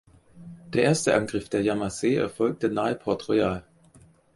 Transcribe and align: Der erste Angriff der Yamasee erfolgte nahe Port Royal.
Der 0.73 0.85
erste 0.85 1.13
Angriff 1.13 1.47
der 1.49 1.61
Yamasee 1.61 2.15
erfolgte 2.15 2.69
nahe 2.69 2.95
Port 2.95 3.29
Royal. 3.29 3.63